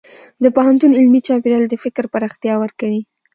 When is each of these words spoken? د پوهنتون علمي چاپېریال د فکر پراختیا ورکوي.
د 0.43 0.45
پوهنتون 0.55 0.91
علمي 0.99 1.21
چاپېریال 1.27 1.65
د 1.69 1.75
فکر 1.83 2.03
پراختیا 2.13 2.53
ورکوي. 2.59 3.01